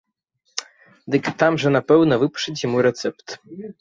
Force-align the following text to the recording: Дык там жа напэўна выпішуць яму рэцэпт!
Дык 1.15 1.29
там 1.43 1.59
жа 1.65 1.69
напэўна 1.77 2.19
выпішуць 2.25 2.59
яму 2.67 2.77
рэцэпт! 2.89 3.27